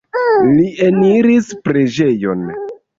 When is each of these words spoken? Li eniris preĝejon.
Li 0.53 0.65
eniris 0.87 1.55
preĝejon. 1.69 2.47